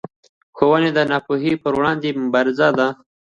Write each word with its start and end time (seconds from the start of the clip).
ښوونه 0.57 0.89
د 0.93 0.99
ناپوهۍ 1.11 1.53
پر 1.63 1.73
وړاندې 1.77 2.09
مبارزه 2.23 2.69
ده 2.77 2.87